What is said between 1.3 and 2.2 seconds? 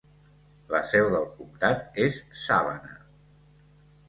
comtat és